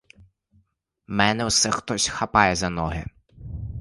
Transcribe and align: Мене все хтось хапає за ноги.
Мене 1.07 1.45
все 1.45 1.71
хтось 1.71 2.07
хапає 2.07 2.55
за 2.55 2.69
ноги. 2.69 3.05